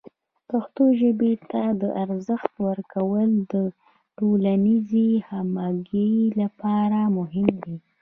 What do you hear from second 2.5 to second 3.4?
ورکول